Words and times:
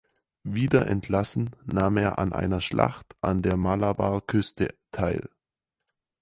Wieder 0.41 0.87
entlassen, 0.87 1.55
nahm 1.63 1.97
er 1.97 2.17
an 2.17 2.33
einer 2.33 2.59
Schlacht 2.59 3.15
an 3.21 3.43
der 3.43 3.55
Malabarküste 3.55 4.69
teil. 4.89 5.29